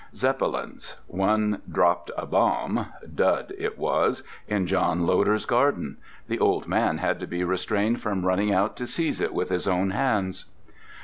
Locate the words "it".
3.59-3.77, 9.21-9.31